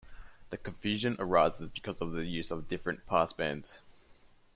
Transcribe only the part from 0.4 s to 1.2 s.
The confusion